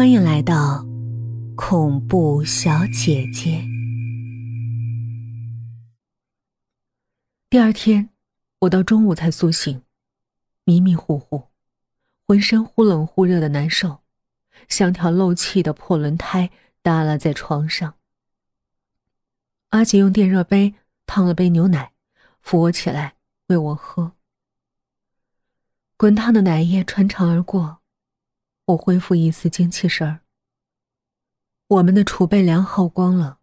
[0.00, 0.82] 欢迎来到
[1.54, 3.62] 恐怖小姐姐。
[7.50, 8.08] 第二天，
[8.60, 9.82] 我到中午才苏醒，
[10.64, 11.48] 迷迷糊糊，
[12.26, 14.00] 浑身忽冷忽热的难受，
[14.70, 16.50] 像条漏气的破轮胎
[16.82, 17.92] 耷拉在床上。
[19.68, 21.92] 阿杰用电热杯烫了杯牛奶，
[22.40, 23.16] 扶我起来
[23.48, 24.12] 喂我喝。
[25.98, 27.79] 滚烫的奶液穿肠而过。
[28.70, 30.20] 我恢复一丝精气神儿。
[31.68, 33.38] 我们的储备粮耗光了，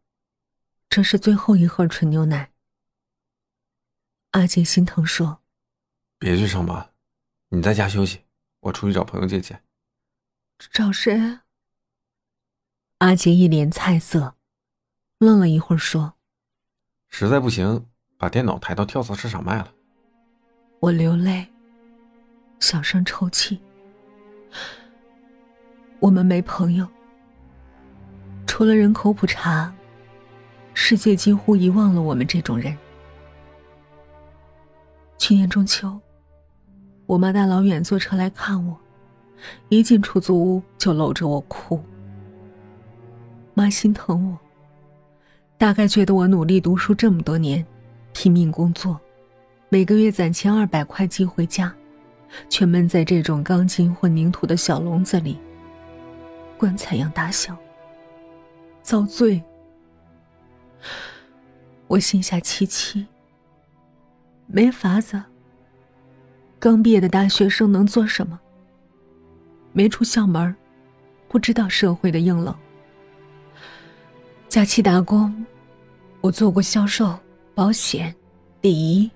[0.90, 2.52] 这是最后一盒纯牛奶。
[4.32, 5.42] 阿杰心疼说
[6.20, 6.92] ：“别去上班，
[7.50, 8.22] 你在家休息，
[8.60, 9.64] 我出去找朋友借钱。”
[10.72, 11.40] 找谁？
[13.00, 14.36] 阿杰一脸菜色，
[15.20, 16.16] 愣了一会儿说
[17.10, 19.74] ：“实在不行，把电脑抬到跳蚤市场卖了。”
[20.80, 21.48] 我流泪，
[22.60, 23.60] 小声抽泣。
[26.00, 26.88] 我们没朋友，
[28.46, 29.74] 除了人口普查，
[30.76, 32.76] 世界几乎遗忘了我们这种人。
[35.18, 36.00] 去年中秋，
[37.08, 38.78] 我妈大老远坐车来看我，
[39.70, 41.82] 一进出租屋就搂着我哭。
[43.56, 44.38] 妈心疼我，
[45.58, 47.66] 大概觉得我努力读书这么多年，
[48.14, 49.00] 拼命工作，
[49.70, 51.74] 每个月攒钱二百块寄回家，
[52.50, 55.40] 却闷在这种钢筋混凝土的小笼子里。
[56.58, 57.56] 棺材样大小，
[58.82, 59.42] 遭罪。
[61.88, 63.06] 我心下凄凄。
[64.48, 65.22] 没法子。
[66.60, 68.40] 刚毕业的大学生能做什么？
[69.74, 70.56] 没出校门，
[71.28, 72.56] 不知道社会的硬冷。
[74.50, 75.46] 假期打工，
[76.22, 77.18] 我做过销售、
[77.54, 78.16] 保险、
[78.62, 79.10] 礼仪。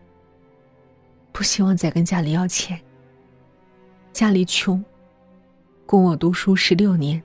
[1.32, 2.80] 不希望再跟家里要钱。
[4.14, 4.84] 家里穷，
[5.86, 7.24] 供我读书十六年。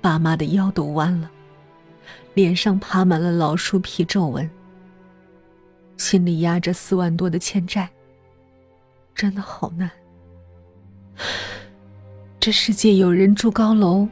[0.00, 1.30] 爸妈的腰都弯了，
[2.34, 4.48] 脸上爬满了老树皮皱纹，
[5.96, 7.88] 心里压着四万多的欠债，
[9.14, 9.90] 真的好难。
[12.38, 14.08] 这世界有人住高楼，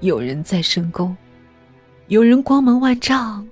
[0.00, 1.12] 有人在深沟，
[2.06, 3.46] 有人光芒万丈，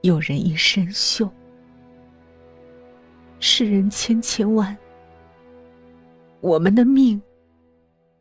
[0.00, 1.28] 有人一身锈。
[3.40, 4.74] 世人千千万，
[6.40, 7.20] 我们的命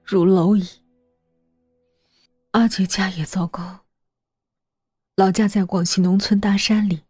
[0.03, 0.67] 如蝼蚁。
[2.57, 3.81] 阿杰家也糟糕。
[5.15, 7.03] 老家在广西农村大山里，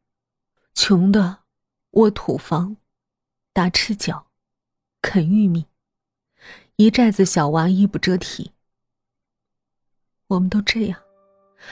[0.73, 1.37] 穷的
[1.91, 2.75] 窝土房，
[3.53, 4.27] 打赤脚，
[5.01, 5.65] 啃玉米，
[6.75, 8.51] 一寨子小娃衣不遮体。
[10.27, 10.99] 我们都这样，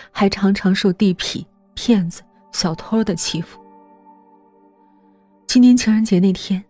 [0.09, 3.59] 还常常受地痞、骗子、小偷的欺负。
[5.47, 6.63] 今年情人节那天，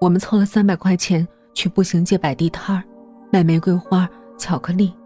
[0.00, 2.84] 我们凑了三百块钱去步行街摆地摊儿，
[3.32, 4.08] 卖玫瑰花、
[4.38, 4.96] 巧克力。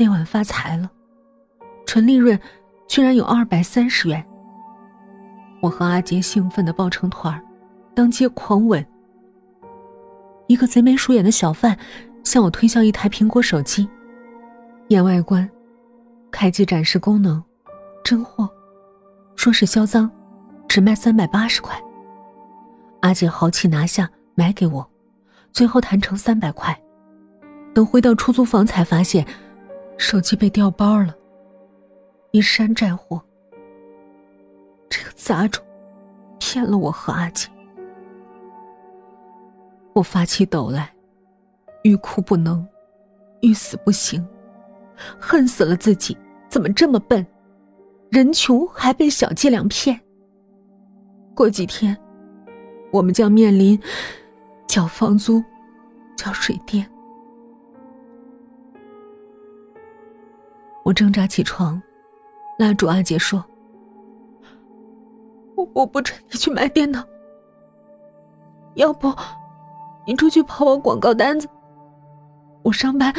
[0.00, 0.90] 那晚发财了，
[1.84, 2.40] 纯利润
[2.88, 4.24] 居然有二百三十元。
[5.60, 7.42] 我和阿杰兴奋的抱成团儿，
[7.94, 8.82] 当街狂吻。
[10.46, 11.76] 一个贼眉鼠眼的小贩
[12.24, 13.86] 向我推销一台苹果手机，
[14.88, 15.46] 验外观，
[16.30, 17.44] 开机展示功能，
[18.02, 18.48] 真货，
[19.36, 20.10] 说是销赃，
[20.66, 21.78] 只卖三百八十块。
[23.00, 24.90] 阿杰豪气拿下买给我，
[25.52, 26.74] 最后谈成三百块。
[27.74, 29.26] 等回到出租房才发现。
[30.00, 31.14] 手机被调包了，
[32.30, 33.22] 一山寨货。
[34.88, 35.62] 这个杂种
[36.38, 37.48] 骗了我和阿姐，
[39.92, 40.90] 我发起抖来，
[41.82, 42.66] 欲哭不能，
[43.42, 44.26] 欲死不行，
[45.20, 46.16] 恨死了自己，
[46.48, 47.24] 怎么这么笨？
[48.08, 50.00] 人穷还被小伎俩骗。
[51.34, 51.94] 过几天，
[52.90, 53.78] 我们将面临
[54.66, 55.44] 交房租、
[56.16, 56.90] 交水电。
[60.90, 61.80] 我挣扎起床，
[62.58, 63.44] 拉住阿杰说
[65.54, 67.00] ：“我我不准你去买电脑，
[68.74, 69.08] 要不
[70.04, 71.48] 你出去跑跑广告单子，
[72.64, 73.14] 我上班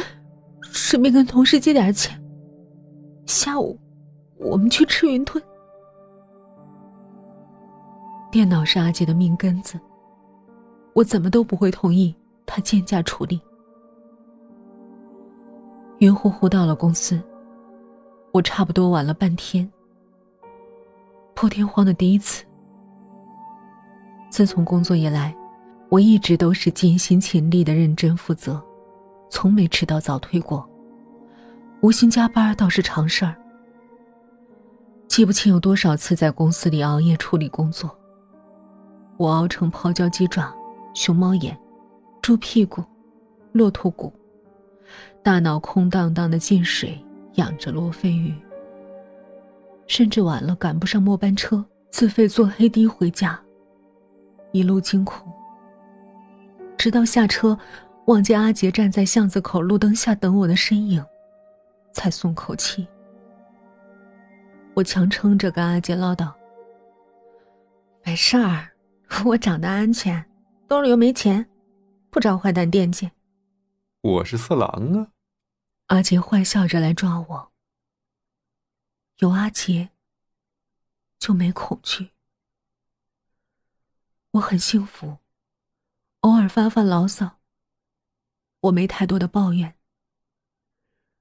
[0.60, 2.22] 顺便跟同事借点钱。
[3.24, 3.78] 下午
[4.36, 5.42] 我们去吃云吞。
[8.30, 9.80] 电脑是阿杰的命根子，
[10.92, 12.14] 我怎么都不会同意
[12.44, 13.40] 他贱价处理。
[16.00, 17.18] 晕乎乎到了公司。”
[18.32, 19.70] 我差不多晚了半天，
[21.34, 22.42] 破天荒的第一次。
[24.30, 25.36] 自从工作以来，
[25.90, 28.62] 我一直都是尽心尽力的认真负责，
[29.28, 30.66] 从没迟到早退过。
[31.82, 33.36] 无心加班倒是常事儿。
[35.06, 37.94] 记不清有多少次在公司里熬夜处理工作。
[39.18, 40.50] 我熬成泡椒鸡爪、
[40.94, 41.54] 熊猫眼、
[42.22, 42.82] 猪屁股、
[43.52, 44.10] 骆驼骨、
[45.22, 46.98] 大脑空荡荡的进水，
[47.34, 48.34] 养着罗非鱼。
[49.86, 53.38] 甚至晚了赶不上末班车，自费坐黑的回家，
[54.52, 55.30] 一路惊恐。
[56.78, 57.58] 直到下车，
[58.06, 61.04] 望见阿杰站在巷子口路灯下等我的身影，
[61.92, 62.86] 才松口气。
[64.74, 66.32] 我强撑着跟阿杰唠叨
[68.04, 68.70] ：“没事儿，
[69.26, 70.24] 我长得安全，
[70.66, 71.46] 兜里又没钱，
[72.08, 73.10] 不招坏蛋惦记。”
[74.00, 75.06] 我是色狼啊！
[75.92, 77.52] 阿杰坏笑着来抓我。
[79.18, 79.90] 有阿杰，
[81.18, 82.12] 就没恐惧。
[84.30, 85.18] 我很幸福，
[86.20, 87.40] 偶尔发发牢骚。
[88.60, 89.76] 我没太多的抱怨。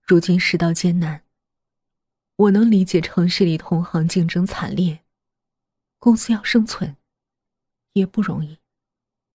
[0.03, 1.25] 如今世道艰难，
[2.37, 5.03] 我能理解城市里同行竞争惨烈，
[5.99, 6.95] 公司要生存
[7.91, 8.60] 也不容易。